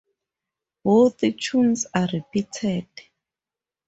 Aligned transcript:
Both 0.83 1.21
tunes 1.37 1.85
are 1.93 2.07
repeated. 2.11 2.87